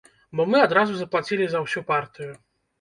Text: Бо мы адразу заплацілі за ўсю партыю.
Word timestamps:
Бо 0.39 0.45
мы 0.53 0.61
адразу 0.67 0.97
заплацілі 1.03 1.45
за 1.53 1.63
ўсю 1.69 1.87
партыю. 1.95 2.33